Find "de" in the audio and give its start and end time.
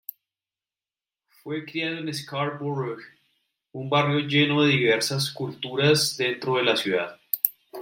4.65-4.71, 6.57-6.63